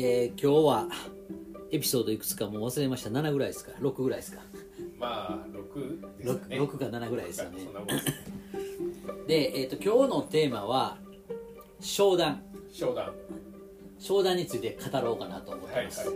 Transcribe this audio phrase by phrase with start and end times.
[0.00, 0.88] えー、今日は
[1.72, 3.10] エピソードいくつかもう忘れました。
[3.10, 4.42] 7ぐらいですか？6ぐらいですか？
[4.98, 6.60] まあ6ですか 6, ね。
[6.60, 7.58] 6か7ぐらいですよね。
[9.26, 10.98] でえー、と今日のテーマは
[11.80, 12.42] 商談。
[12.72, 13.06] 商談。
[13.06, 13.12] は
[13.98, 16.14] 商談について語ろうかなと思っいはいてます、は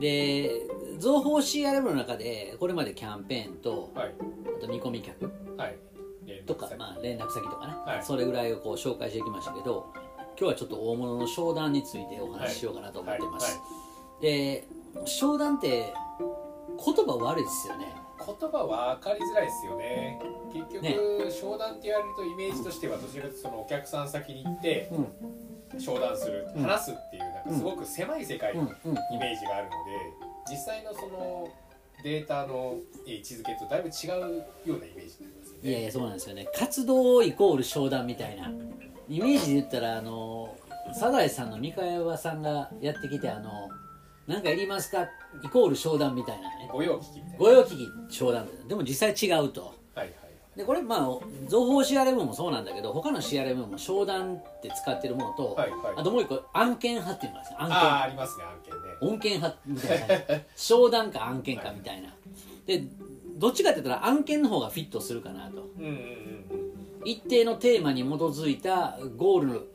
[0.00, 0.50] で
[0.98, 4.14] 情報 CRM の中でこれまでキャンペーンといはい。
[4.58, 5.76] あと見込み客はい。
[6.46, 8.04] とか、先まあ、連絡先とかね、はい。
[8.04, 9.92] それぐらいをこう紹介してきましたけど
[10.40, 13.90] 今日はちょっと大物の商談についてお話ししようかなと思ってます、はい
[14.20, 14.66] で
[15.06, 15.94] 商談って
[16.84, 17.86] 言葉悪いですよね。
[18.18, 20.20] 言葉は分かりづらいですよね。
[20.52, 20.96] 結局、ね。
[21.30, 24.90] 商談って言われるとイメージとしてはどちらかというとそのお客さん先に行って
[25.72, 25.80] うん。
[25.80, 28.66] 商談する、うん話すっていうなんかすごく狭い世界のイ
[29.18, 31.48] メージがあるので実際のその
[32.02, 35.70] データの位置づけとだいぶ違うようなイメージになりますよね。
[35.70, 36.46] いやいやそうなんですよね。
[36.58, 38.50] 活動イコール商談みたいな
[39.10, 40.56] イメージで言ったらあの
[40.94, 43.68] サザエさんの三河山さんがやってきてあの
[44.26, 45.08] 何かいりますか？
[45.44, 46.68] イコール商談みたいなね。
[46.72, 47.38] 御用聞きみたいな。
[47.38, 47.68] 御用聞
[48.08, 49.62] き商談でも実際違うと。
[49.94, 50.10] はいはい
[50.56, 51.08] でこれまあ
[51.48, 55.80] 情報 CRM もそうなんだけど他の CRM も商談って使ってるものと、はいはい。
[55.96, 57.76] あともう一個案件派っていうのがあ案件。
[57.78, 58.78] ああありますね案件ね。
[59.00, 59.94] 音源派みた
[60.34, 62.12] いな 商談か案件かみたいな。
[62.66, 62.82] で
[63.36, 65.62] どっちかって言ったら案件の方がフィットするかなと。
[65.78, 66.69] うんうんうんうん
[67.04, 69.70] 一定のテーマに基づいたゴール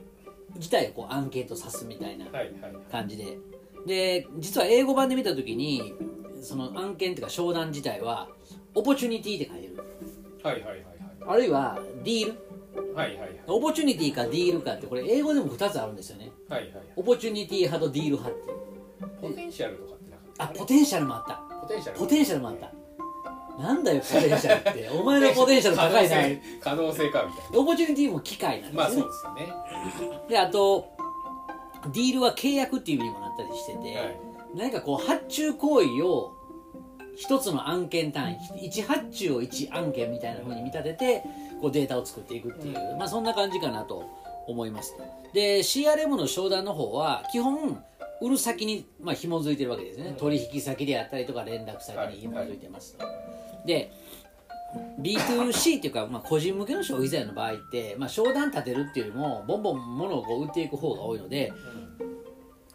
[0.55, 2.53] 自体をこう案件と指すみたいなはいはい
[2.91, 3.37] 感じで。
[3.85, 5.93] で実は英語版で見た時に
[6.41, 8.29] その案件っていうか商談自体は
[8.73, 9.77] opportunity って書いてる。
[10.43, 10.85] はいはいはい
[11.27, 13.39] あるいは deal はいはいはい。
[13.47, 16.31] opportunity か deal かってこれ英語でも2つあるんですよね。
[16.49, 16.83] はいはいはい。
[16.95, 18.55] opportunity 派と deal 派っていう。
[19.21, 21.35] potential とかってなかったあ potential もあった。
[21.61, 22.71] potential もあった
[23.57, 24.89] なんだよポテンシャルって。
[24.89, 26.15] お前のポテンシャル高いな。
[26.15, 30.19] 可能性可能性かみたいオポチュニティも機械なんですね、なまあそうですよね。
[30.29, 30.89] であと
[31.93, 34.17] ディールは契約っていう意味にもなったりしてて、はい。
[34.55, 36.33] 何かこう発注行為を
[37.15, 41.23] 一つの案件単位1発注を1案件みたいな風に見立てて
[41.61, 42.97] こうデータを作っていくっていう、うん。
[42.97, 44.03] まあそんな感じかなと
[44.47, 44.95] 思います。
[45.33, 47.83] で CRM の商談の方は基本
[48.21, 50.15] 売る先に、まあ、紐づいてるわけですね、うん。
[50.15, 52.95] 取引先であったりとか連絡先に紐づいてます。
[52.95, 53.05] と、
[53.65, 53.91] で
[54.99, 61.53] B2C っていうか、まあ、個人向けの消費財の場合って、まあ、商談立てるっていうよりもボンボン物をこう売っていく方が多いので
[61.99, 62.15] うん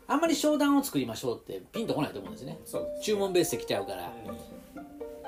[0.08, 2.58] あんまり商談を作りましょうってピンとこないと思うんですね。
[2.64, 4.10] そうです注文ベースで来ちゃうから。
[4.26, 4.32] う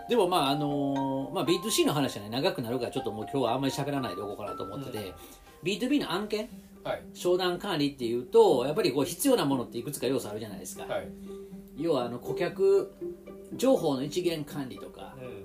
[0.04, 0.08] ん。
[0.08, 5.14] でもまああのーまあ、B2C の話はね長くなるからちょっともう今日はあんまり喋らないでおこうかなと思ってて、
[5.62, 6.48] B2B の案件？
[6.82, 7.02] はい。
[7.14, 11.06] 商談管理っていうとやっぱりこう必要なものっていくつか要素あるじゃないですか、はい。
[11.76, 12.92] 要はあの顧客
[13.54, 15.41] 情報の一元管理とかうん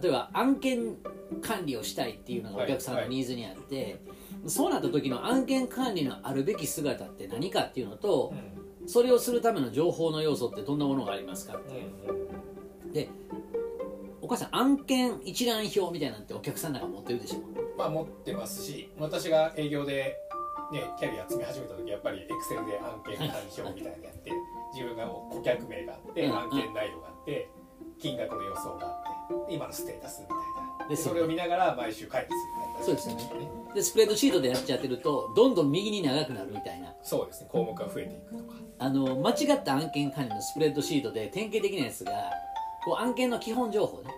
[0.00, 0.96] 例えば案件
[1.42, 4.00] 管理をしたいっていうのがお客さんのニーズにあって、
[4.46, 8.88] そうなった時の案件管理のあるべき姿って何かっていうのとうん。
[8.88, 12.88] それをするための情報の要素ってどんなものがありますかう。
[12.88, 13.08] んで
[14.20, 17.78] お母さん案件一覧表みたいなんてお客さんなんか持ってるでしょ？
[17.78, 20.16] まあ持ってますし私が営業で
[20.72, 24.32] ねキャリア積み始めた時やっぱりエクセルで案件管理表みたいなのやって
[24.74, 26.36] 自分が顧客名があってうん。
[26.36, 27.48] 案件内容があって
[28.00, 29.11] 金額の予想があって
[29.48, 30.88] 今のステータスみたいな。
[30.88, 32.84] でそれを見ながら毎週会議するみたいな。
[32.84, 33.50] そうですよね。
[33.74, 37.48] でスプレッドシートでやっちゃってるとどんどん右に長くなるみたいなそうですね。
[37.50, 38.54] 項目が増えていくとか。
[38.78, 42.12] あの間違った案件管理のスプレッドシートで典型的なやつが
[42.84, 44.12] こう案件の基本情報ね。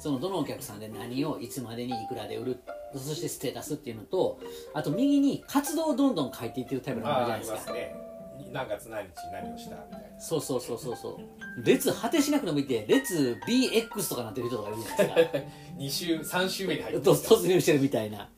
[0.00, 2.60] そのどのお客さんで何をいつまでにいくらで売る
[2.94, 4.38] そしてステータスっていうのと
[4.72, 7.56] あと右に活動をどんどん書いていってるタイプのものじゃないですか。
[7.58, 8.07] ますね
[8.52, 10.20] 何月何日何をしたみたいな。
[10.20, 11.64] そうそうそうそうそう。
[11.64, 15.38] 列果てしなくのもいて列 BX とかなってる人とかいるじゃないですか。
[15.78, 18.28] 2週3週目に入ってと突入してるみたいな。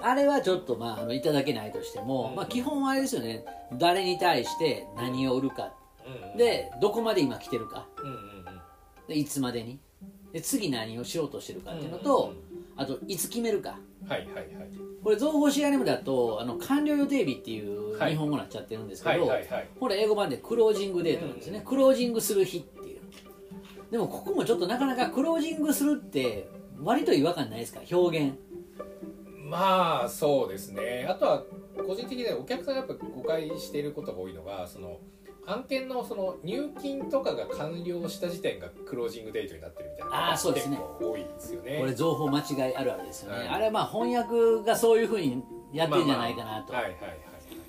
[0.00, 2.36] あれはちょっとまああのいただけないとしても、うん。
[2.36, 3.44] まあ、基本はあれですよね。
[3.74, 5.72] 誰に対して何を売るか。
[6.06, 6.36] うんうん。
[6.38, 7.86] でどこまで今来てるか。
[7.98, 8.22] うんうんうん。
[9.08, 9.78] でいつまでに。
[10.32, 12.34] で次何をしようとしてるかっていうのと、
[12.78, 13.78] あといつ決めるか。
[14.06, 14.46] はいはいはい。
[15.02, 18.12] これ情報 CRM だとあの完了予定日っていうはい。
[18.12, 19.68] 日本語になっちゃってるんですけど、はいはいはい。
[19.78, 21.64] これ英語版でクロージングデートなんですね、うん。
[21.64, 23.00] クロージングする日っていう。
[23.90, 26.48] でもここもちょっとなかなかクロージングするって
[26.80, 27.80] 割と違和感ないですか？
[27.90, 28.38] 表現。
[29.50, 31.06] まあそうですね。
[31.08, 31.44] あとは
[31.76, 34.98] 個人的にはお客さんがやっぱ誤解していることが多いのがその
[35.48, 40.76] 案件のその入金とかが完了した時点がクロージングデートになってるみたいなあーそうですね。
[40.76, 41.78] 結構多いですよね。
[41.80, 43.48] これ情報間違いあるあるですよね、はい。
[43.48, 45.42] あれはまあ翻訳がそういうふうに
[45.72, 47.18] やってるんじゃないかなと、まあまあはいはいはい。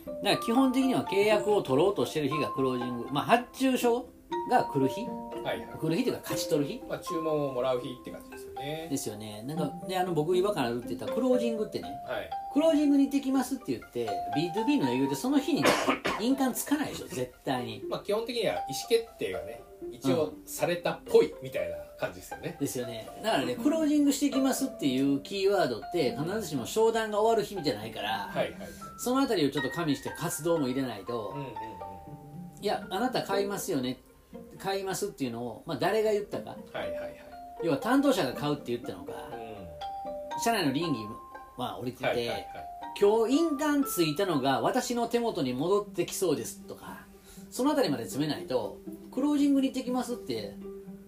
[0.06, 4.08] だから基本的には契約を取ろうとしてる日がクロージング、まあ、発注書
[4.50, 5.06] が来る日
[5.44, 5.68] はいはい。
[5.80, 6.82] 来る日というか勝ち取る日？
[6.88, 8.66] まあ注文をもらう日って感じですよね。
[8.66, 9.44] ねですよね。
[9.46, 12.30] なんかであの僕違和感あるって言ったらクロージングってねはい。
[12.54, 15.70] クロージングに行ってきますって言って B2B の営業でその日にね
[16.20, 17.84] 印鑑つかないでしょ絶対に。
[17.88, 23.10] まあ基本的には意思決定がね一応されたっぽいみたいな感じですよね、ですよね。
[23.24, 28.58] だからねクロージングしていきますっていうキーワードって必ずしも商談が終わる日じゃないから、はいはい。
[28.98, 31.54] そのあたりをちょっと加味して活動も入れないと、うんうんうん。
[32.62, 34.00] いやあなた買いますよね
[34.60, 36.52] 買いますっていうのを、まあ、誰が言ったか。
[36.52, 37.16] はいはいはい。
[37.64, 39.14] 要は担当者が買うって言ったのか。
[39.32, 40.42] うん。
[40.44, 41.00] 社内の倫理
[41.58, 42.46] は降りてて、はいはいはい。
[43.00, 47.06] 今日印鑑ついたのが私の手元に戻ってきそうですとか
[47.50, 48.78] そのあたりまで詰めないと
[49.12, 50.56] クロージングに行ってきますって、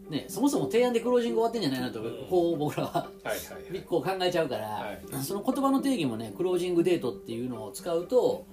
[0.10, 2.00] ね、そもそも提案でクロージング終わってんじゃないなと、
[2.30, 3.82] こう僕らははいはいはい。
[3.82, 8.46] こう考えちゃうから、はいその言葉の定義もねクロージングデートっていうのを使うと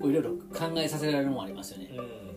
[0.00, 1.90] いろいろ考えさせられるもありますよね。
[1.92, 2.27] うん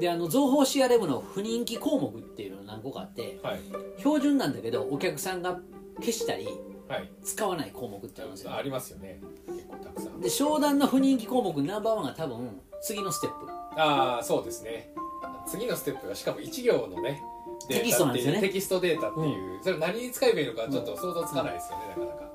[0.00, 3.60] であの情報 CRM の不人気項目っていうの何個かあってはい。
[3.98, 5.60] 標準なんだけどお客さんが
[5.98, 6.48] 消したり
[6.88, 7.08] はい。
[7.22, 8.54] 使わない項目ってあるんですよ。
[8.54, 9.20] ありますよね。
[9.46, 10.20] 結構たくさん。
[10.20, 13.46] で商談の不人気項目ナンバーワンが多分次のステップ。
[13.76, 14.92] ああそうですね。
[15.46, 17.22] 次のステップがしかも1行のね
[17.68, 18.40] デテキストなんですよね。
[18.40, 22.29] テキストデータっていう、それ何に使えばいいのかちょっと想像つかないですよね、なかなか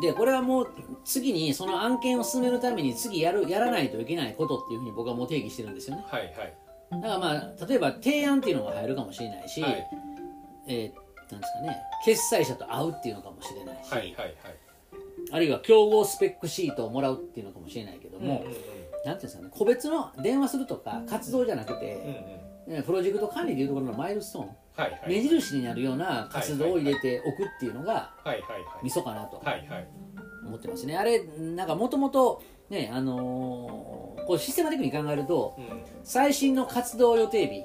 [0.00, 0.68] でこれはもう
[1.04, 6.04] 次にその案件を進めるために次やるやらないといけないことっていうふうに僕はもう定義してるんですよね。
[6.08, 6.54] はいはい。
[6.90, 9.90] だからまあ例えば提案っていうのが入るかもしれないし、はい。
[10.66, 14.36] えーなんですかね決済者と会うっていうのかもしれないし、はいはいはい。
[15.32, 18.54] あるいは競合スペックシートをもらうっていうのかもしれないけども、うんうんうん。
[18.54, 18.60] なんて
[19.10, 25.02] いうんですかね個別の電話するとか活動じゃなくうんうんプロジェクト管理でいうところのマイルストーンはいはい。
[25.08, 29.88] 目印になるような活動を入れておくっていうのがはいはいミソかなとはいはい。
[30.46, 30.96] 思ってますね。
[30.96, 35.64] あれなんかもともとねあのーこうシステマティックに考えるとうん。
[36.04, 37.64] 最新の活動予定日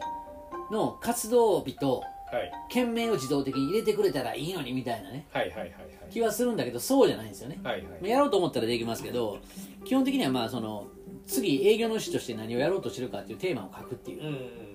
[0.72, 2.52] の活動日とはい。
[2.70, 5.76] 件名を自動的に入れてくれたらいいのにみたいなねはいはいはい
[6.12, 7.60] 気はするんだけどそうじゃないんですよね。
[7.64, 8.10] はいはい。
[8.10, 9.38] やろうと思ったらできますけど
[9.86, 10.88] 基本的にはまあその
[11.28, 14.28] 次営業の意思として何をやろうとしてるかっていうテーマを書くっていううん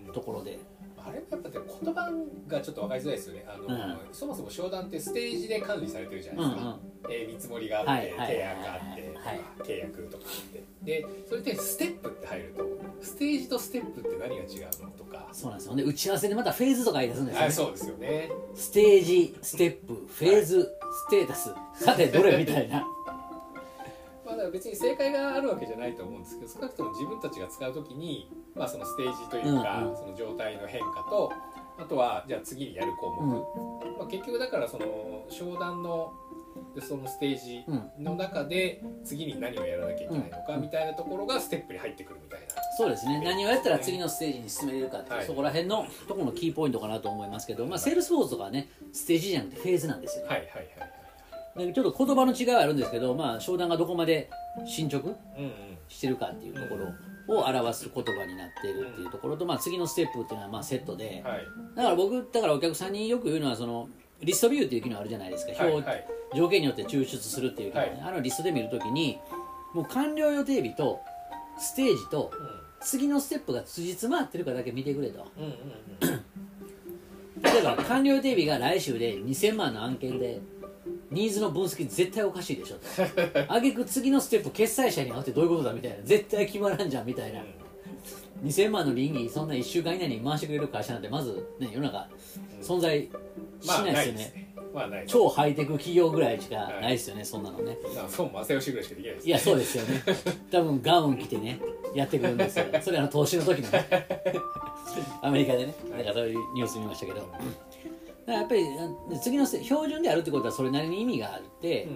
[0.06, 0.12] うん。
[0.12, 0.59] ところで、
[1.11, 2.11] あれやっぱでも言葉
[2.47, 3.45] がちょっと分かりづらいですよね。
[3.49, 3.99] あの、うん。
[4.12, 6.81] そもそも商談ってステージで管理されてるじゃなうんういですか、ん
[7.11, 9.41] えー見積もりがあって、はいはい提案があって、はい。
[9.59, 10.65] 契約とかあって。
[10.83, 12.65] でそれでステップって入ると
[13.03, 15.29] ステージとステップって何が違うのとか。
[15.33, 15.77] そうなんですよ。
[15.77, 17.47] で打ち合わせでまたフェーズとか言い出すんですよね。
[17.47, 18.31] あそうですよね。
[18.55, 20.62] ステージステップフェーズ、
[21.09, 21.55] ステータス。
[21.75, 22.87] さてどれみたいな。
[24.25, 31.32] まあ、だから別に正解があるわけじゃないと思うんですけど少なくとも自分たちが使うときに、まあ、そのステージというか、うんうんその状態の変化と
[31.79, 36.12] あとはじゃあ次にやる項目、まあ、結局だからその商談の
[36.75, 37.64] でそのステージ
[37.99, 42.47] の中で次に何をやらなきゃいけないのかみたいなところがステップに入ってくるみたいな。
[42.76, 43.20] そうですね。
[43.25, 45.26] 何をやったら次のステージに進めれるかっていう、はい。
[45.26, 50.56] そこら辺のところのキーポイントかなと思いますけど、まあ、セールスフォースとかはねステージじゃなくてフェーズなんですよ、はいはいはい
[51.58, 51.67] はい。
[51.67, 54.29] でちょっと言葉の違いはあるんですけど、まあ、商談がどこまで
[54.67, 55.11] 進捗う
[55.41, 55.52] んうん。
[55.88, 56.87] してるかっていうところ
[57.29, 61.23] を表す言葉になっているっていうところと、まあ、次のステップっていうのはまあセットで。
[61.25, 61.47] はい。
[61.77, 63.89] だから僕だからお客さんによく言うのはその
[64.23, 66.07] リストビューっていう機能あるじゃないですか、表はいはい。
[66.35, 68.01] 条件によって抽出するっていう機能ね、はい。
[68.09, 69.19] あのリストで見るときに
[69.75, 71.01] もう完了予定日と
[71.59, 72.33] ステージと
[72.81, 75.27] 次のステップが辻褄合ってるかだけ見てくれと。
[75.37, 75.45] うん。
[75.45, 76.23] うんうんうん。
[77.43, 80.41] 例えば完了予定日が来週で2000万の案件で
[81.11, 83.52] ニーズの分析絶対おかしいでしょと。
[83.52, 85.97] あげく次のステップ決済者に会ってどういうことだみたいな。
[86.05, 87.43] 絶対決まらんじゃんみたいな。
[88.45, 92.09] 2000万の倫理そんな1週間以内に回してくれる会社なんてまずね世の中
[92.62, 93.11] 存在し
[93.67, 97.76] まあないですよね,、超ハイテク企業ぐらいしかないですよね、そんなのね。
[97.95, 100.02] まあ孫正義ぐらいしかできないですいやそうですよね。
[100.50, 101.59] 多分ガウン着てね
[101.95, 102.67] やってくるんですよ。
[102.81, 103.88] それあの投資の時のね。
[105.23, 105.75] アメリカでね。
[105.90, 107.19] なんかそういうニュース見ましたけど。
[107.19, 107.25] だ
[108.31, 111.89] からやっぱりあ次の標準であるってことはそれなりに意味があって、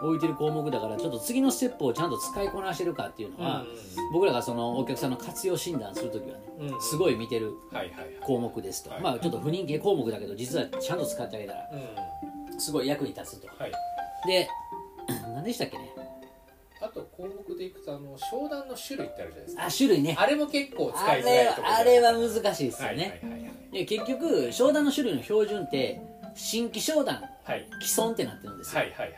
[0.00, 3.64] 置いてる項目だからちょっと次のステップをちゃんと使いこなしてるかっていうのは、
[4.12, 9.00] 僕らがそのお客さんの活用診断するときはね、うんすごい見てるはいはいはい項目ですと、はい。
[9.00, 11.68] まあちょっと不人気項目だけど実はちゃんと使ってあげたら
[12.52, 12.60] うん。
[12.60, 13.48] すごい役に立つと。
[13.58, 13.72] はい。
[14.26, 14.48] で
[15.34, 15.91] 何でしたっけね？
[16.82, 19.66] あと項目でいくとあの商談の種類ってあるじゃないですか。
[19.66, 20.16] あ種類ね。
[20.18, 26.02] あれも結構使あいづらいれところはあれは難しいですよね、はいはいはいはいで結局商談の種類の標準って
[26.34, 27.66] 新規商談はい。
[27.80, 29.12] 既存ってなってるんですよ、はいはいはい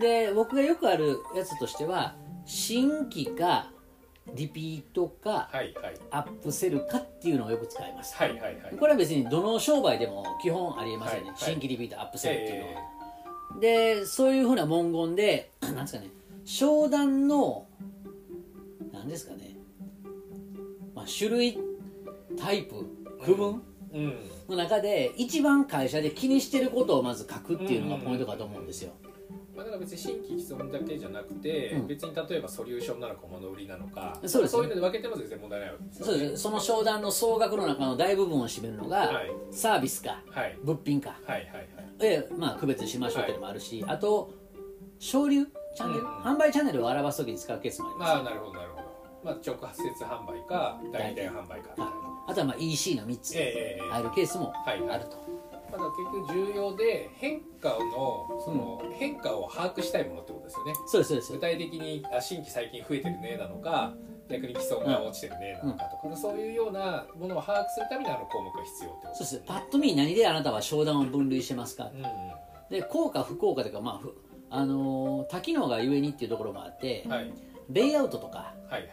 [0.00, 2.14] で僕がよくあるやつとしては
[2.46, 3.70] 新規か
[4.34, 5.94] リピートかはいはい。
[6.10, 8.14] アップセルかっていうのをよく使います。
[8.16, 8.76] はいはいはい。
[8.78, 11.36] これは別にどの商売でも基本ありえますよね、はいはい。
[11.38, 13.00] 新規リピートアップセルっていうのは、え
[13.60, 16.08] でそういうふうな文言で なんですかね
[16.50, 17.68] 商談の
[18.92, 19.56] なんですかね、
[20.96, 21.58] まあ、種類
[22.36, 22.84] タイプ。
[23.24, 24.14] 区分、うん。
[24.48, 28.90] の中で一番会社で気にしてることをまず書くっていうのがポイントかと思うんですよ。
[29.54, 31.86] まあ、だから別に新規既存だけじゃなくて、うん。
[31.86, 39.30] 別に例えばソリューションなのか物売りなのかそうですいうので分けても全然問題ないわけですよそうですその商談の総額の中の大部分を占めるのが、はい。
[39.52, 40.58] サービスかはい。
[40.64, 41.10] 物品か。
[41.24, 41.68] はいはいはい。
[42.00, 44.32] で、まあ、区別しましょうっていうのもあるし、あと
[44.98, 46.08] 省流チャンネル、うん。
[46.22, 48.82] 販売チャンネルを表す時に使うケースもあります、まあなるほどなるほど、
[49.24, 51.70] まあ、直接販売か代理店販売か。
[51.76, 51.92] みたいな
[52.28, 53.34] あとはまあ EC の3つ。
[53.34, 54.80] ええええ入るケースもはい。
[54.80, 55.16] はいあると、
[55.72, 57.76] まだ結局重要で変化の
[58.44, 60.72] その変化を把握したいものってことですよね。
[60.86, 61.32] そうですそうです。
[61.32, 63.94] 具体的にあ新規最近増えてるねなのか
[64.28, 69.42] 逆に既存が落ちてるねなのかとか、そういうようなものを把握するためにあの項目が必要ってことそうです。
[69.46, 72.04] パッと見何であなたは商談を分類してますか、うんうん。
[72.70, 74.14] で効果不効果というか、まあふ
[74.50, 77.32] あのー多機能がゆえにっていうところもあって、はい。
[77.70, 78.90] レイアウトとかはいはい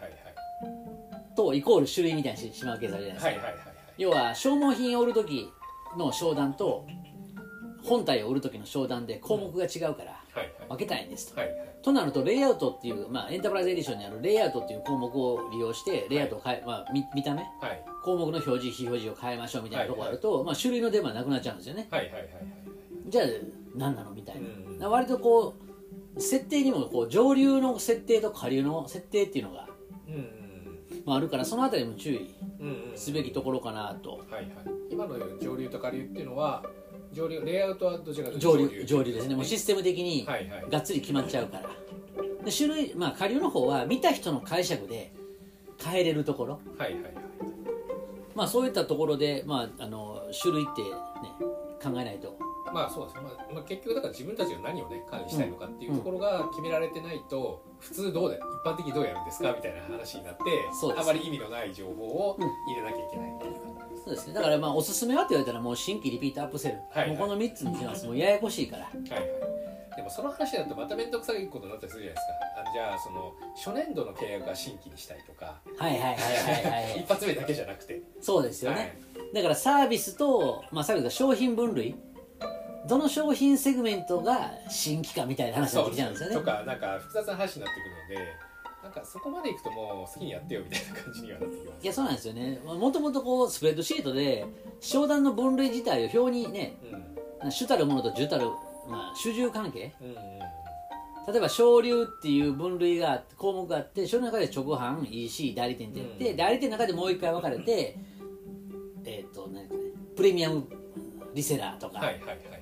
[1.36, 3.66] とイコール種類みたいにしまうケースあるじゃないですか、はいはいはいはい。
[3.98, 5.52] 要は消耗品を売る時
[5.98, 6.86] の商談と
[7.84, 11.58] 本体を売る時の商談で項目が違うからはい分けたいんですと、はいはい。
[11.82, 17.42] となるとレイアウトっていう、まあ、エンタープライズエディションにあるレイアウトっていう項目を利用してレイアウトを変え、まあ、見見た目？
[17.62, 17.84] はい。
[18.04, 21.88] 項目の表示非表示を変えましょうみたいなところがあると、まあ、種類の出番なくなっちゃうんですよね。
[21.92, 22.32] はいはいはいはい。
[23.08, 23.26] じゃあ
[23.78, 24.36] 何なのみたい
[24.80, 25.54] な、割とこ
[26.16, 29.68] う設定にもこう上流の設定と下流の設定っていうのが、
[30.08, 30.38] うん。
[31.06, 32.36] まあ、あるからそのあたりも注意
[32.96, 34.12] すべきところかなと。
[34.12, 34.46] はいはい。
[34.90, 36.64] 今の上流と下流っていうのは
[37.14, 39.14] 上流レイアウトはどちらかというと上流上流。
[39.14, 39.36] ですね。
[39.36, 40.26] もうシステム的に
[40.70, 41.70] がっつり決まっちゃうから。
[42.44, 45.14] で種類、まあ、下流の方は見た人の解釈で
[45.84, 46.60] 変えれるところ。
[46.78, 47.14] はいはいはい。
[48.36, 50.90] まあそういったところで、まあ、あの種類ってね
[51.82, 52.38] 考えないと
[52.74, 59.54] まあそうですね、まあまあ、結局だから自分たちが何をね管理したいのかっていうところが決められてないと、普通どうで一般的にどうやるんですか？
[59.54, 60.44] みたいな話になって
[60.98, 63.54] あまり意味のない情報を入れなきゃいけないっていう。
[63.54, 64.34] 感じですそうですね。
[64.34, 67.10] だからまあおすすめはって言われたらもう新規リピートアップセル、はいはい。
[67.10, 68.84] もうこの3つにしますもうややこしいから。
[68.84, 69.22] はいはい。
[69.98, 72.62] でもその話だとまた面倒くさいことになったりするじゃないですか。
[72.62, 75.60] あのじゃあその初年度の契約は新規にしたいとか。
[75.78, 77.02] はいはいはいはいはい。
[77.02, 78.02] 一発目だけじゃなくて。
[78.22, 78.78] そうですよね、
[79.16, 79.34] はい。
[79.34, 81.96] だからサービスと、まあ、サービスが商品分類
[82.88, 86.36] どの商品セグメントが新規かみたいな話になってきちゃうんですよね。
[86.36, 88.48] とかなんか複雑な話になってくるので
[88.84, 91.84] なんかそこまでいくともう好きにやってよみたいな感じにはなってきます。
[91.84, 92.60] いやそうなんですよね。
[92.64, 94.46] もともとこうスプレッドシートで
[94.80, 96.78] 商談の分類自体を表にね
[97.44, 97.52] うん。
[97.52, 98.46] 主たるものと主たる、
[98.90, 99.94] まあ、主従関係。
[100.02, 100.16] うんうん。
[101.28, 106.38] 例えば省流っていう分類が項目があってその中で直販 EC 代理店って言って、うん。
[106.38, 107.98] 代理店の中でもう一回分かれて
[109.04, 109.82] えっ、と何かね
[110.16, 110.66] プレミアム
[111.34, 112.57] リセラーとか、はいはいはい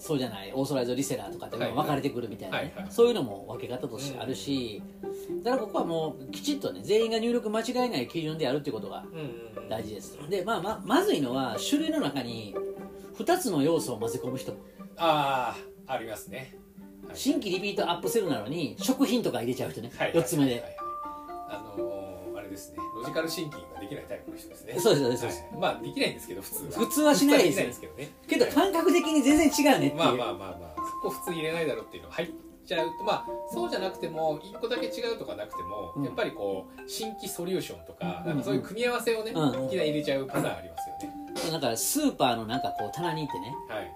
[0.00, 2.92] そうじゃないオーソライズリセラーとかってはい分かれてくるみたいなね、はいはい。
[2.92, 4.82] そういうのも分け方としてあるし、
[5.44, 9.68] だからここはもうきちっとね全員が入力間違えない基準であるっていうことがうんうんうん。
[9.68, 10.18] 大事です。
[10.28, 12.54] で、まあ、ままずいのは種類の中に
[13.18, 14.52] 2つの要素を混ぜ込む人。
[14.96, 15.54] あ
[15.86, 16.56] あありますね。
[17.06, 17.16] はい。
[17.16, 20.76] 新規リピートアップセルなのに食品とか入れちゃう人ね、はい4つ目で、はいはいはい。
[20.78, 20.79] あのーあ
[22.50, 22.78] れですね。
[22.94, 24.78] ロジカルシンキングができないタイプの人ですね。
[24.78, 25.24] そうですそうです。
[25.24, 25.60] はい。
[25.60, 26.70] まあできないんですけど普通は。
[26.70, 27.56] 普通はしないです。
[27.56, 28.10] ですけどね。
[28.28, 30.80] けど感覚的に全然違うねっていう、まあまあまあまあ。
[31.02, 32.28] そこ普通入れないだろうっていうのが入っ
[32.66, 32.88] ちゃう。
[32.98, 36.04] とまあそうじゃなくても一個だけ違うとかなくても、うん。
[36.04, 38.28] やっぱりこう新規ソリューションとか,、うん。
[38.28, 39.66] なんかそういう組み合わせをね、うん。
[39.66, 40.96] いきなり入れちゃうパターンありますよ
[41.46, 43.54] ね、なんかスーパーのなんかこう棚に行ってね。
[43.68, 43.92] はい。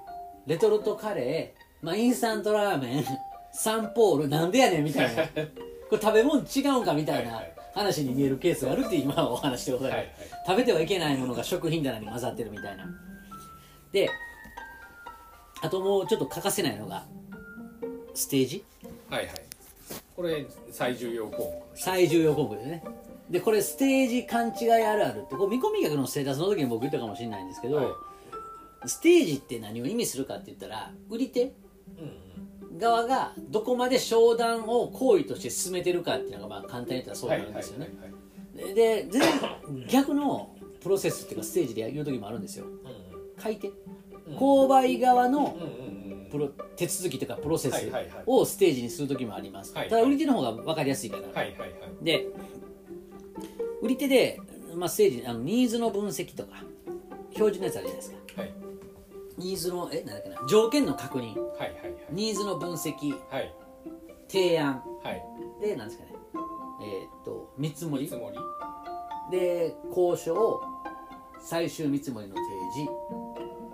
[0.47, 3.05] レトルトカレー、まあ、インスタントラーメン。
[3.53, 4.29] サンポール。
[4.29, 5.23] なんでやねんみたいな。
[5.89, 7.37] これ食べ物違うんかみたいな。
[7.37, 10.15] はいはい話に見えるケースがあるって今お話でございます、はいはい。
[10.47, 12.87] 食べてはいけないものが食品棚に混ざってるみたいな。
[13.93, 14.09] で
[15.63, 17.05] あともうちょっと欠かせないのが
[18.15, 18.65] ステージ？
[19.11, 19.35] はいはい。
[20.17, 22.85] これ最重要項目最重要項目ですね。
[23.31, 27.87] でこれステージ勘違いあるあるってこう見込み客のステータスの時に僕言ったかもしれないんですけど、はい。
[28.87, 31.53] ステージって何を意味するかって言ったら売り手
[32.79, 37.91] 側がどこまで商談を行為として進めてるかっていうのがまあ簡単に言ったらそうはなんですよね、
[38.75, 39.31] で全然
[39.89, 42.67] 逆のプロセスっていうかステージで言う時もあるんですよ。
[42.67, 43.69] うん買い手。
[43.69, 43.75] うん
[44.39, 45.55] 購買側の
[46.31, 47.93] プロ手続きとかプロセス
[48.25, 51.45] をステージにする時もあります、はいただ売り手の方が分かりやすいから、
[52.03, 52.27] で
[53.83, 54.41] 売り手で、
[54.75, 56.65] まあ、ステージあのニーズの分析とか
[57.35, 58.17] 標準のやつあるじゃないですか。
[58.17, 58.24] はい
[59.37, 60.37] ニーズのえなんだっけな。
[60.49, 61.39] 条件の確認。
[61.39, 61.73] はいはい
[62.11, 63.13] ニーズの分析。
[63.31, 63.55] はい。
[64.29, 64.83] 提案。
[65.03, 65.23] はい。
[65.61, 66.13] でなんですかね。
[66.83, 68.05] えーっと見積もり。
[68.05, 68.39] 見積もり。
[69.31, 70.63] で交渉。
[71.41, 72.91] 最終見積もりの提示。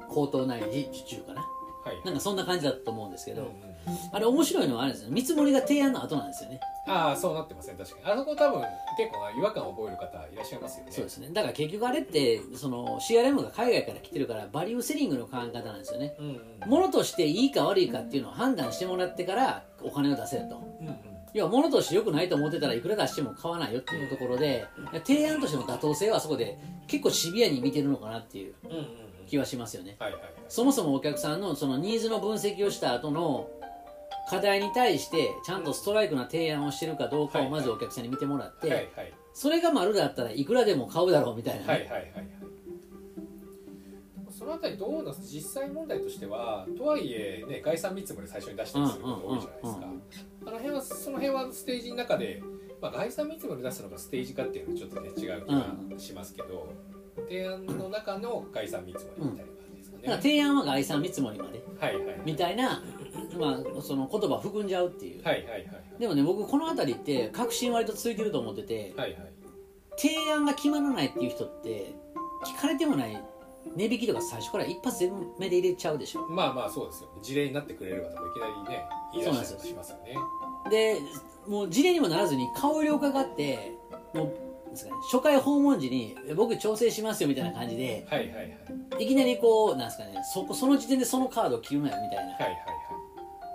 [0.09, 0.89] 口頭内示。
[0.91, 1.43] 受注かな。
[1.43, 2.05] はい。
[2.05, 3.70] なんかそんな感じだと思うんですけど、うんうん
[4.13, 5.11] あれ面白いのはあれですよ。
[5.11, 6.61] 見積もりが提案の後なんですよね。
[6.87, 8.13] ああそうなってますね確かに。
[8.15, 8.61] あそこ多分
[8.97, 10.93] 結構な違和感を覚える方いらっしゃいますよね。
[10.93, 11.29] そうですね。
[11.33, 16.15] だから結局あれってその CRM が海外から来てるからバリューセリングの考え方なんですよね。
[16.19, 20.57] うんうん物としていいか悪いかっていうのを判断してもらってからお金を出せると。
[20.81, 20.97] うんうん。
[21.33, 24.67] 要は物として良くないと思ってたらいくら出しても買わないよっていうところで
[25.07, 26.59] 提案としての妥当性はそこで
[26.89, 28.55] 結構シビアに見てるのかなっていう
[29.29, 29.97] 気はしますよね。
[30.01, 30.33] はいはいはい。
[30.49, 33.49] そもそもお客さんのそのニーズの分析をした後の
[34.31, 39.13] 課題に対してちゃんとストライクな提案をしてるかどうかをまずお客さんに見てもらって、はいはい。
[39.35, 42.01] それが丸だったらいくらでも買うだろうみたいなね、はいはいはい。
[42.01, 42.41] はい
[44.31, 49.87] そのあたりどうなんです実際問題としてはとはいえね概算見積もり最初に出したりすること多いじゃないですか、
[50.47, 52.43] あの辺はその辺はステージの中で、
[52.81, 56.73] まあ、概算見積もり出すのがステージかっていうのはちょっとね違う気がしますけど、
[57.29, 61.63] 提案の中の概算見積もりみたいな感じですかね、提案は概算見積もりまで。
[61.79, 62.21] はいはいはい。
[62.25, 62.83] みたいな、
[63.41, 65.67] まあ、その言葉を含んじゃうっていう、はいはいはい
[65.99, 69.33] でもね僕この辺りって確信割とついてると思っててはいはい。
[69.99, 71.95] 提案が決まらないっていう人って
[72.45, 73.23] 聞かれてもない。
[73.77, 75.07] 値引きとか最初から一発
[75.39, 76.27] 目で入れちゃうでしょ。
[76.29, 80.15] まあまあそうですよ事例になってくれればとかいきなりね言い出したりもしますよね。
[80.71, 80.97] で
[81.47, 83.73] もう事例にもならずに顔色を伺って
[84.15, 88.43] もうなんですかね、初回訪問時にえ僕調整しますよみたいな感じではいはいは
[88.99, 89.05] い。
[89.05, 92.33] いきなりこうなんですかねそこその時点でそのカードを切るなよみたいな。
[92.33, 92.80] はいはい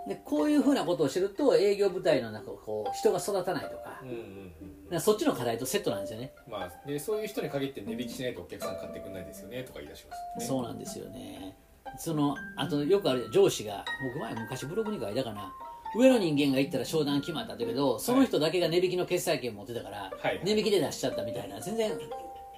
[0.07, 3.89] でこういうふうなことをしてると営業部隊の中こう人が育たないとか。
[3.89, 4.83] はいうんうんうん。
[4.85, 6.33] だからそっちの課題とセットなんですよね。
[6.47, 10.45] まあでそういう人に限って値引きしないとお客さん買ってくれないですよねとか言い出しますよね。
[10.45, 11.57] そうなんですよね。
[11.97, 13.83] そのあとよくある上司が
[14.13, 15.51] 僕前昔ブログに書いたかな。
[15.95, 21.59] 上の人間が行ったら商談決まったんだけどその人だけが値引きの決済権持ってたから、はい値引きで出しちゃったみたいな。
[21.61, 21.91] 全然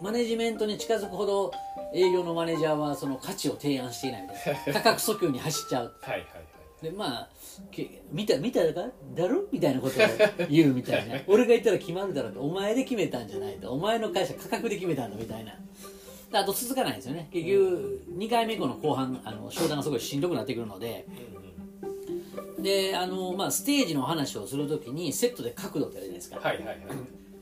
[0.02, 1.52] マネジメントに近づくほど
[1.94, 4.74] 営業のマネージャーはその価値を提案していないみたいな。
[4.82, 5.96] 価格訴求に走っちゃう。
[6.02, 6.47] はいはいはい
[6.82, 7.30] でまあ
[7.72, 8.82] け見た見たか
[9.16, 9.44] だろ？
[9.52, 11.16] みたいなことを言うみたいな。
[11.28, 12.42] 俺が言ったら決まるだろうと。
[12.42, 13.72] お前で決めたんじゃないと。
[13.72, 15.56] お前の会社価格で決めたんだみたいな。
[16.32, 17.30] であと続かないんですよね。
[17.32, 21.06] 結局2回目以降の後半あの商談がすごいしんどくなってくるので。
[22.60, 26.78] であの、まあ、ステージの話をするときにセットで角度ってあるじゃないですか、はいはいはい。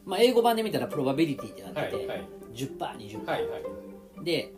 [0.06, 2.28] まあ、英語版で見たらプロバビリティってなってて、はいはい。
[2.54, 4.26] 10%20%、はいはい。
[4.26, 4.52] で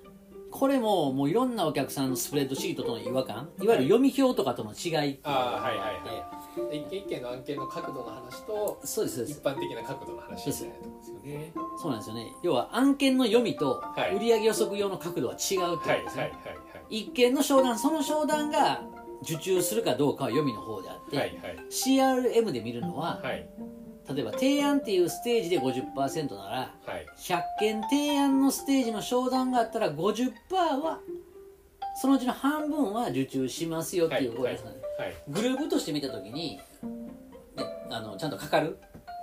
[0.51, 4.89] これももういろんなお客さんのスプレッドシートとの違和感いわゆる読み表とかとの違い。
[4.89, 9.39] っていうのがあって一件一件の案件の角度の話とそうですそうです。
[9.39, 11.53] 一般的な角度の話みたいなところですよね。
[11.77, 12.33] そうなんですよね。
[12.43, 14.15] 要は案件の読みとはい。
[14.15, 16.33] 売上予測用の角度は違うっていうはいですね、はい
[16.89, 18.81] 一件の商談その商談が
[19.21, 21.57] 受注するかどうかは読みの方であって、はいはい。
[21.69, 23.49] CRM で見るのははい
[24.13, 27.05] 例えば提案っていうステージで50%ならはい。
[27.17, 30.31] 100件提案のステージの商談があったら50%
[30.81, 30.99] は
[31.99, 36.63] そのうちの半分は受注しますよっていうことですかね、はいグループとして見た時に、ね、
[37.91, 38.77] あのちゃんとかかる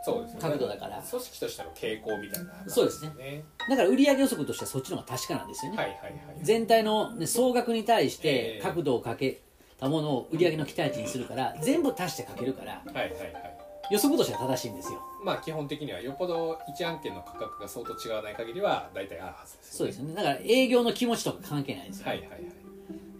[0.04, 0.40] そうですよね。
[0.42, 1.02] 角度だから。
[1.02, 2.52] 組織としての傾向みたいな。
[2.66, 3.12] そうですね。
[3.16, 3.44] ね。
[3.70, 6.14] だから売上予測としてはそっちの方が確かなんですよね、はいはいはい。
[6.42, 8.62] 全体の、ね、総額に対してええ。
[8.62, 9.40] 角度をかけ
[9.78, 13.53] たものを売上の期待値にするから全部足してかけるからはいはいはい
[13.90, 15.00] 予測としては正しいんですよ。
[15.22, 20.14] まあ基本的にはよっぽど一案件の価格が相当違わない限りは大体あるはずですそうですよね。
[20.14, 22.40] だから営業の気持ちとか関係ないんですよ、はいはいはい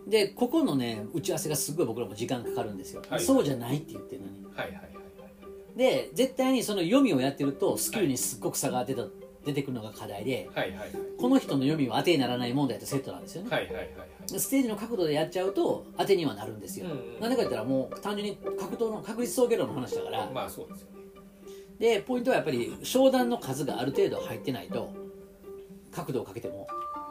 [0.07, 4.45] でここのね打ち合わせがすごい僕らも時間かかるんですよ、はいそうじゃないって言ってるのに。
[4.55, 4.95] はいはいはい。
[5.77, 9.07] で絶対にその読みをやってるとスキルにすっごく差が出た、
[9.45, 10.91] 出てくるのが課題ではいはいはい。
[11.19, 14.41] この人の読みは当てにならない問題とセットなんですよね、はいはいはいはい。
[14.41, 20.95] ステージの角度でやっちゃうと当てにはなるんですよ、うんうんなんでか言ったらもう単純に格闘の確率総ゲロの話だから、まあそうですよね。
[21.79, 24.93] でポイントはやっぱり商談の数がある程度入ってないと
[25.93, 26.67] 角度をかけても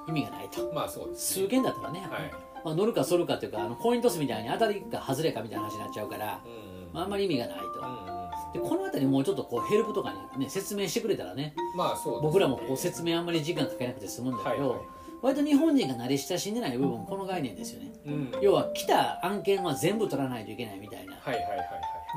[0.07, 0.71] 意味がないと。
[0.73, 2.31] まあそうです数件だったらね、はい。
[2.63, 6.93] まあ、乗るか反るかっていうかあのコイントスみたいに当たりか外れかみたいな話になっちゃうから、うんうん。
[6.93, 8.12] まあ、あんまり意味がないと、うんうん
[8.53, 12.19] でこの辺りもうちょっとこうヘルプとかに、ね、説明してくれたらねまあそうね。
[12.21, 14.87] 僕らもこう説明あんまり時間かけなくて済むんだけど、はいはい。
[15.21, 17.93] 割と日本人が慣れ親しんでない部分この概念ですよね。
[18.05, 18.31] うん。
[18.41, 21.13] 要は来た案件は全部取らないといけないみたいな。
[21.15, 21.67] はいはいはいはい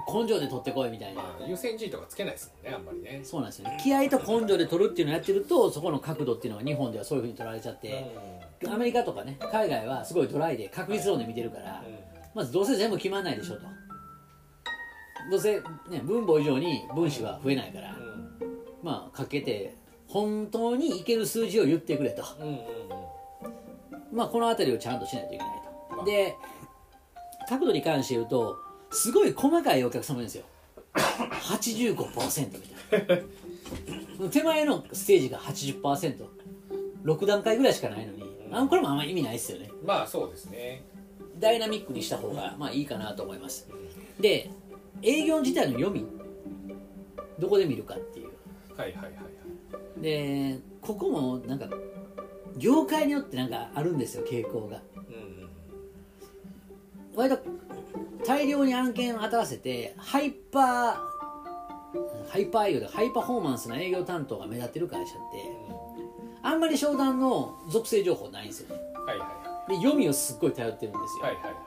[0.07, 3.20] 根性で取ってこいみたいな、まあ優先順位とかつけないですもんねあんまりね。
[3.25, 3.79] そうなんですよね。
[3.83, 8.12] 気合と根性で取るっていうのをやってるとそこの角度っていうのは日本ではそういうふうに取られちゃって、
[8.68, 11.96] アメリカとかね海外はすごいドライで確率論で見てるから、うん。
[12.35, 13.62] まずどうせ全部決まんないでしょと
[15.31, 18.39] どうせ、ね、分母以上に分子は増えないから、うん。
[18.83, 19.75] まあかけて
[20.07, 22.23] 本当にいける数字を言ってくれと。
[24.12, 25.49] まあこの辺りをちゃんとしないといけない
[25.91, 25.99] まあ。
[26.01, 26.37] とで
[27.49, 28.57] 角度に関して言うと
[28.91, 30.45] すごい細かいお客様ですよ。
[30.95, 32.61] 85%み
[32.91, 33.19] たい
[34.21, 34.29] な。
[34.31, 39.71] 手前のステージが 80%6 段階ぐらいしかないのにあこれもあんまり意味ないですよね。
[39.85, 40.85] まあそうですね。
[41.39, 43.69] ダイナミックにした方がまあいいかなと思います。
[44.19, 44.51] で
[45.02, 46.06] 営業自体の読み
[47.38, 48.30] どこで見るかっていう。
[48.76, 49.20] はいはいはいは
[49.98, 50.02] い。
[50.02, 51.68] でここもなんか
[52.56, 54.80] 業界によってなんかあるんですよ傾向が。
[55.09, 55.48] うんうん
[57.14, 57.38] 割と
[58.26, 60.62] 大量に案件を当たらせてハイパー
[62.28, 65.22] ハイパー営業でハイパフォーマンスな営業担当が目立ってる会社って
[66.42, 68.76] あんまり商談の属性情報ないんですよ。
[68.76, 69.28] ねうんはいはい。
[69.28, 71.65] はで読みをすっごい頼ってるんですよ、はいはい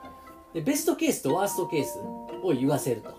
[0.54, 1.98] でベストケースとワーストケース
[2.42, 3.14] を言わせると。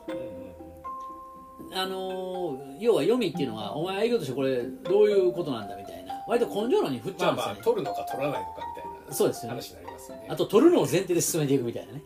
[1.73, 6.23] あのー要は読みっていうのはお前営業としてこれどういうことなんだみたいな。
[6.27, 9.57] 割と根性論に振っちゃまあうんですよね、まあ取るのか取らないのかみたいなそうですよね。
[9.57, 10.27] 話になりますよね。
[10.29, 12.03] あと取るのを前提で進めていくみたいなね。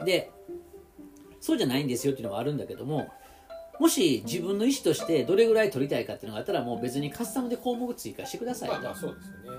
[0.04, 0.30] で
[1.40, 3.08] そうじゃないんですよっていうのがあるんだけども
[3.78, 9.58] もし自分の意思としてどれぐらい取りたいかっていうのがあったらもう別にカスタムで項目追加してくださいと、まあまあそうですよ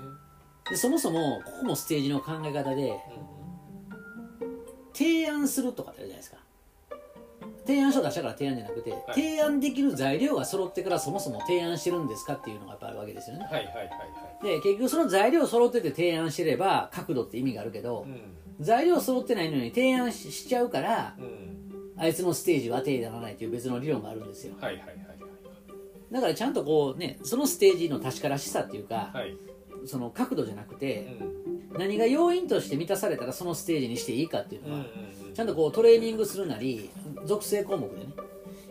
[0.70, 3.41] でそもそもここもステージの考え方でうん
[4.92, 6.36] 提案するとかってあるじゃないですか。
[7.66, 13.44] 提案書出したから提案じゃなくて、提案できる材料が揃ってからそもそも提案してるんですかっていうのがやっぱあるわけですよね。
[13.44, 13.84] はいはいはいは
[14.42, 14.44] い。
[14.44, 18.20] で結局その材料揃ってて提案してれば角度って意味があるけど、うん。
[18.64, 21.92] 材料揃ってないのに提案ししちゃうからうん。
[21.96, 24.54] あいつのステージは手にならないという別の理論があるんですよ。
[24.60, 24.96] はいはいはい
[26.10, 29.18] だからちゃんとこうねそのステージの確からしさっていうか、はい。
[29.20, 29.36] はい
[29.84, 34.86] その角度じゃなくうて、ん何が要因として満たされたらそのステージにしていいかっていうのは、うん
[35.32, 36.90] ちゃんとこうトレーニングするなり
[37.24, 38.12] 属性項目でね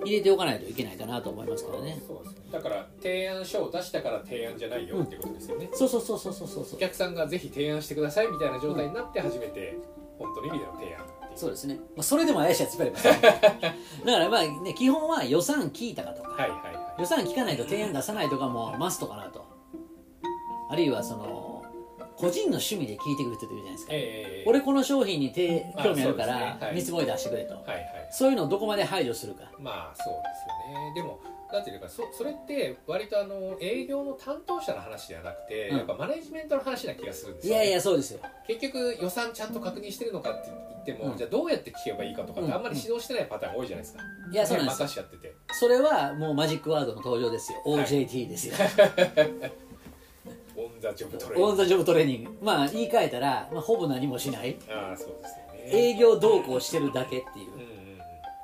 [0.03, 2.01] 入れておかないといけないかなと思いますからね。
[2.07, 6.75] そうですねだから提案書を出したから提案じゃないよってことですよね、そうそうそうそうそうそうそう。
[6.75, 9.77] お客さんがぜひ提案してくださいみたいな状態になって初めて
[10.17, 13.19] 本当の意味での提案そうですね、まあ、それでも怪しいやついっますね。
[14.05, 17.01] だからまあね基本は予算聞いたかとか、はいはいはい。
[17.01, 19.45] 予算聞かないと提案出さないとかもマストかなと。
[20.69, 21.50] あるいはその
[22.17, 24.45] 個人の趣味で聞いてくる人っているじゃないですか、ええ。
[24.47, 28.09] 俺この商品に興味あるから見積もり出してくれと、はいはい。
[28.11, 29.51] そういうのをどこまで排除するか。
[29.59, 30.19] まあそうで
[30.69, 30.93] すよね。
[30.95, 31.19] でも
[31.51, 35.77] なんていうかそそれって割とあの営業の担当者の話ではなくて、うん。
[35.77, 38.19] やっぱマネジメントの話な気がするんですよ、ね、いやいやそうですよ。
[38.47, 40.49] 結局予算ちゃんと確認してるのかって
[40.85, 41.17] 言っても、うん。
[41.17, 42.49] じゃあどうやって聞けばいいかとかっうん。
[42.49, 44.87] てあんまり指導してないパターンが多いじゃないですか、いやそうなんですよ。
[44.87, 45.35] 任しちゃってて。
[45.59, 47.61] それはもうマジックワードの登場ですよ。
[47.65, 47.85] はい。
[47.85, 49.70] OJT ですよ、オン・
[50.81, 54.57] ザ・ジョブ・トレーニングオン・ザ・ジョブ・トレーニングまあ言い換えたら、まあ、ほぼ何もしない。
[54.69, 55.91] ああそうですよね。
[55.93, 57.53] 営業動向してるだけっていう。
[57.53, 57.67] うんうん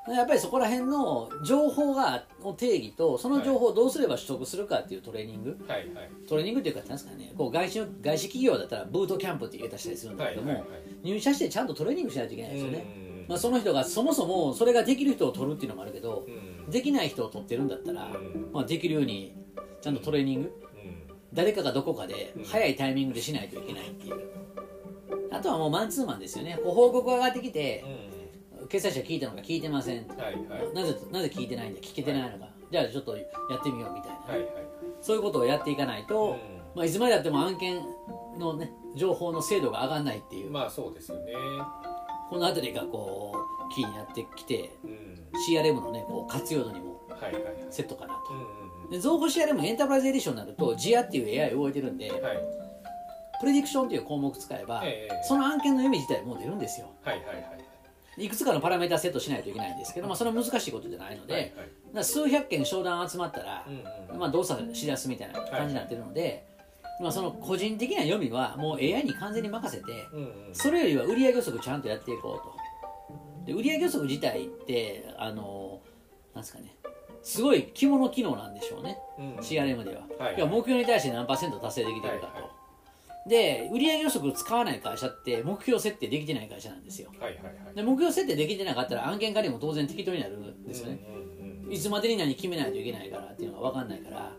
[0.07, 0.15] うん。
[0.15, 6.09] やっぱりそこら辺の情報がの定義とその情報をどうすれば取得するかっていうトレーニング、はいはい。
[6.29, 7.33] トレーニングっていうかなんですかね。
[7.37, 10.79] こう外資の外資企業だったらブートキャンプって言い方したりするんだけども、はいはいはい。
[11.03, 16.71] 入社してちゃんとトレーニングしないといけないですよね、うんまあ、その人がそもそもそれができる人を取るっていうのもあるけどうん。
[16.71, 18.49] できない人を取ってるんだったら、うん。
[18.53, 19.35] まあ、できるように
[19.81, 20.66] ちゃんとトレーニングうん
[21.33, 22.43] 誰かがどこかでうん。
[22.43, 24.21] 早いタイミングでしないといけないっていう。
[25.31, 26.59] あとはもうマンツーマンですよね。
[26.63, 27.83] こう報告が上がってきて
[28.63, 30.07] う決済者聞いたのか聞いてません。
[30.07, 30.73] んはいはい。
[30.73, 31.79] なぜなぜ聞いてないんだ？
[31.81, 33.23] 聞けてないのか、じゃあちょっとや
[33.57, 34.47] ってみようみたいな、はいはい
[34.99, 36.37] そういうことをやっていかないと、
[36.75, 37.79] まあ、いつまでやっても案件
[38.39, 41.33] の、ね、情報の精度が上がらないっていう、うんまあそうですよね。
[42.29, 43.35] この辺りがこ
[43.69, 45.17] うキーになってきてうん。
[45.47, 47.53] CRM の、ね、こう活用度にもはいはいはい。
[47.69, 48.33] セットかなと。
[48.33, 52.39] うんうんで情報 CRM エンタープライズエディションになると GIA っていう AI 動いてるんでうんはい。
[53.39, 56.89] プレディクションっていう項目使えば、ええその案件の読み自体もう出るんですよ。
[57.03, 58.29] はいはいはいい。
[58.29, 61.53] くつかのパラメータセットしないといけないんですけど、まあ、それは難しいことじゃないので、はい
[61.93, 62.03] はい。
[62.03, 66.47] 数百件商談集まったら、うんうんまあ、動作しだすみたいな感じになってるので、
[66.99, 70.55] まあ、その個人的な読みはもう AI に完全に任せてうんうん。
[70.55, 73.45] それよりは売上予測ちゃんとやっていこうと。
[73.45, 75.79] で売上予測自体ってあの
[76.33, 76.75] なんですかね
[77.23, 78.97] すごい肝の機能なんでしょうね。
[79.19, 79.35] うん。
[79.37, 82.49] CRM では、はい要は目標に対して何パーセント達成できてるかと、はいは
[83.27, 87.09] で売上予測を使わない会社って目標設定できてない会社なんですよ。
[87.19, 87.75] はいはいはい。
[87.75, 91.27] で目標設定できてなかったら案件管理も当然適当になるんですよね、うんうんうん
[91.69, 94.31] いつまでに何決めないといけないからっていうのが分かんないから。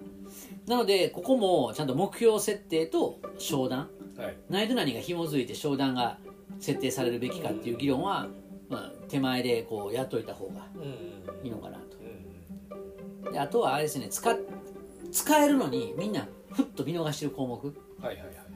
[0.66, 3.90] なのでここもちゃんと目標設定と商談。
[4.16, 4.36] はい。
[4.48, 6.18] 何と何が紐づいて商談が
[6.58, 8.28] 設定されるべきかっていう議論は、
[8.70, 10.66] まあ、手前でこうやっといた方が
[11.44, 11.82] いいのかなと。
[11.82, 11.87] うん
[13.32, 14.36] であとはあれですね使
[15.10, 17.64] 使えるのにみんなふっと見逃してる項目。
[18.00, 18.48] はいはいはいはい。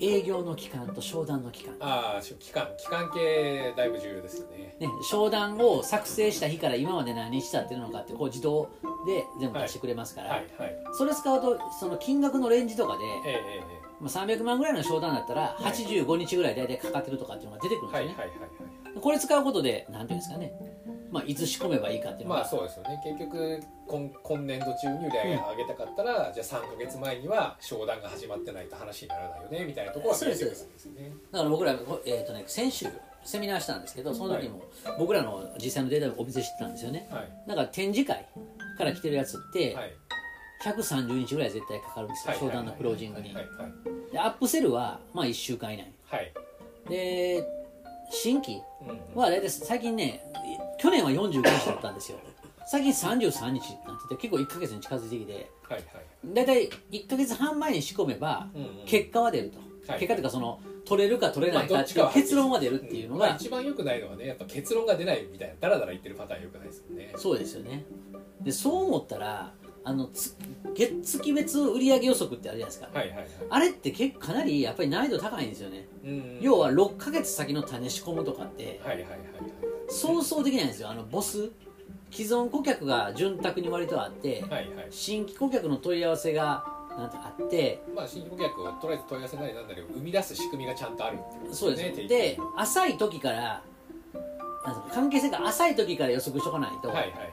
[0.00, 1.74] 営業の期間と商談の期間。
[1.80, 2.68] ああ期間。
[2.76, 4.76] 期間系だいぶ重要ですよね。
[4.80, 8.70] ね、商談を作成した日から今まで何日経ってるのかってこう自動
[9.06, 10.76] で全部出してくれますから、はいはい。
[10.92, 19.00] それ使うとその金額のレンジとかで、えええまあ、300万ぐらいの商談だったら85日ぐらい大体かかってるとかっていうのが出てくるんですよね、えはいはいはいはい。
[19.00, 20.52] これ使うことでなんていうんですかね、
[21.14, 23.00] まあ、いつ仕込めばいいかっていうのが、まあそうですよね。
[23.04, 31.12] 結局今今年度中に売り上げ上げたかったら、じゃあ3か月前には商談が始まってないと話にならないよねみたいなところは見えてくるんですよね。
[31.30, 32.86] だから僕ら、えーとね、先週
[33.22, 34.64] セミナーしたんですけどその時も
[34.98, 37.06] 僕らの実際のデータをお見せしてたんですよね。
[37.12, 37.32] はい。
[37.46, 38.26] だから展示会
[38.76, 39.92] から来てるやつってはい。
[40.64, 42.40] 130日ぐらい絶対かかるんですよはい。
[42.40, 43.32] 商談のクロージングに。
[43.32, 43.44] はい。
[43.44, 44.12] はい。
[44.12, 45.92] でアップセルはまあ1週間以内。
[46.06, 46.32] はい。
[46.88, 47.46] で
[48.10, 50.20] 新規うんは大体最近ね
[50.78, 52.18] 去年は45日だったんですよ。
[52.66, 55.32] 最近33日になってて結構1ヶ月に近づいてきて。
[55.32, 55.84] はいはい。
[56.26, 58.84] 大体1ヶ月半前に仕込めばうんうん。
[58.86, 59.68] 結果は出ると、はい
[60.00, 67.12] 結果というかその取れるか取れないかっていう結論は出るっていうのが、まあ一番良くないのはねやっぱ結論が出ないみたいなダラダラ言ってるパターン良くないですよね。
[67.16, 67.84] そうですよね。
[68.40, 69.52] でそう思ったら
[69.84, 70.34] あのつ
[70.74, 73.26] 月月別売上予測ってあるじゃないですか、はいはいはい。
[73.50, 79.20] あれって結構かなりやっぱり難易度高いんですよね、うん要は6ヶ月先の種仕込むとかってはいはいはいはい
[79.88, 80.90] 想像できないんですよ。
[80.90, 81.50] あのボス
[82.10, 84.86] 既存顧客が潤沢に割とあって、はいはい。
[84.90, 86.64] 新規顧客の問い合わせが
[86.96, 91.82] なんてあってまあ新規顧客をとりあえず問い合わせなりなんなりを生み出す仕組みがちゃんとあるっていうことそうです。
[91.82, 93.62] ね提で供浅い時から
[94.64, 97.32] なんか関係性が浅い時から予測しとかないと、はいはいはい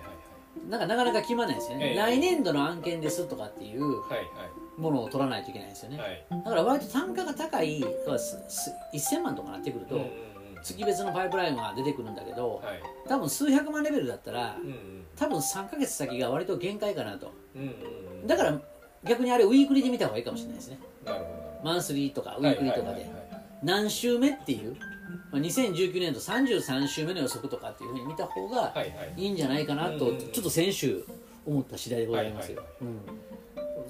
[0.70, 1.96] なんかなかなか決まらないですよね、ええ。
[1.96, 6.26] 来年度の案件ですとかっていうはいものを取らないといけないですよね、はい。
[6.30, 7.84] はいだから割と単価が高い
[8.18, 10.31] すす1000万とかなってくると、うんうんうん
[10.64, 12.82] 月別のパイプラインが出てくるんだけど、はい。
[13.08, 15.06] 多分数百万レベルだったら、うんうん。
[15.16, 17.32] 多分3ヶ月先が割と限界かなと。
[17.56, 17.68] うんうん
[18.22, 18.28] うん。
[18.28, 18.60] だから
[19.04, 20.80] 逆にあれウィークリーで見た方がいいかもしれないですね。
[21.64, 22.92] マンスリーとかウィークリーとかで。
[22.94, 23.44] はいはいはいはい。
[23.64, 24.76] 何週目っていう、
[25.32, 29.14] まあ、2019年度33週目の予測とかっていうふうに見た方がはいはい。
[29.18, 31.06] いいんじゃないかなと、うんちょっと先週
[31.46, 32.68] 思った次第でございますよ、はい。
[32.82, 33.00] うん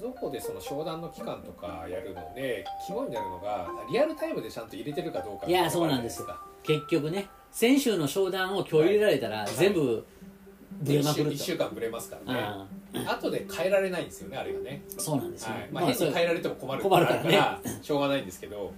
[0.02, 6.28] ゾコでその商談の期間とかやるので肝になるのがリアルタイムでちゃんと入れてるかどうかいやそうなんですよ。
[6.64, 10.04] 結局ね先週の商談を今日入れられたら全部
[10.82, 12.40] ブレまくる1と、週間ブレますからね。
[13.06, 14.82] あ後で変えられないんですよねあれがね。
[14.98, 15.70] あそうなんですよ、はい。
[15.72, 17.60] まあ、変に変えられても困るからね。
[17.84, 18.74] しょうがないんですけど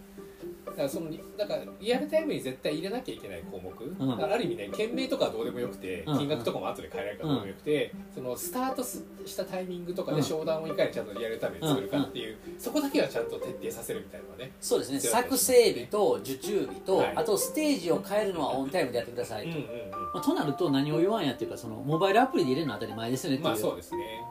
[0.73, 4.09] だからそのだからリアルタイムに絶対入れなきゃいけない項目、ん。
[4.09, 6.17] だからある意味ね件名とかはどうでもよくて、うん。
[6.17, 10.23] 金額とかも後で変えられるからどうでもよくて、そのスタートすしたタイミングとかでうん。
[10.23, 14.51] 商談をいかにちゃんとリアルタイムで作るかっていう、そこだけはちゃんと徹底させるみたいなのはね。
[14.59, 14.99] そうですね。
[14.99, 17.13] 作成日と受注日と、はい。
[17.15, 19.91] あとステージを変えるのはオンタイムでやってくださいと、うんうんうん。
[20.13, 24.21] まあ、となると何を言わんやっていうかそのモバイルアプリで入れるのは当たり前ですよねっていう、まあそうですね、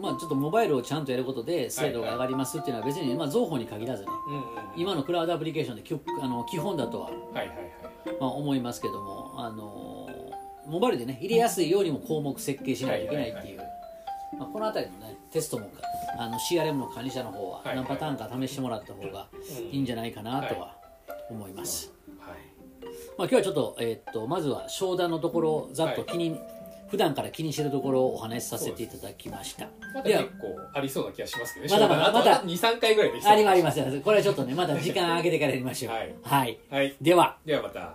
[0.00, 4.08] まあ、ちょっとモバイルをちゃんとやることで精度が上がりますっていうのは別に、まあ、双方に限らずね。
[4.28, 4.46] うん、うんうん。
[4.76, 7.56] 今のクラウドアプリケーションできゅあの基本だとは、はいはいはい
[8.20, 10.08] まあ、思いますけども、あの
[10.66, 13.58] モバイルでね入れやすいようにも項目設計しないといけないっていう、
[14.38, 15.70] まあ、この辺りのねテストも
[16.18, 19.28] あの CRM の管理者の方ははい何パターンか試してもらった方が
[19.70, 20.76] いいんじゃないかなとは
[21.30, 22.36] 思います、はい。
[23.18, 26.38] まあ、今日はちょっと,、えーっとまずは商談のところをざっと気に、
[26.88, 29.68] 普段から気にしてるところをお話しさせていただきました。
[29.94, 31.72] まだ結構ありそうな気がしますけどね。
[31.72, 32.42] まだまだまだ。
[32.42, 33.52] 23回ぐらいできそうあります。
[33.52, 34.00] あります。
[34.00, 35.92] これはちょっとねまだ時間空けてからやりましょう。
[35.94, 36.14] はい。
[36.22, 36.96] はい、はい。
[37.00, 37.36] では。
[37.44, 37.94] ではまた